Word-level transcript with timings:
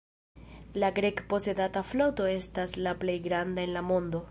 La 0.83 0.89
Grek-posedata 0.99 1.83
floto 1.91 2.27
estas 2.39 2.75
la 2.87 2.97
plej 3.05 3.19
granda 3.29 3.67
en 3.71 3.79
la 3.79 3.89
mondo. 3.93 4.19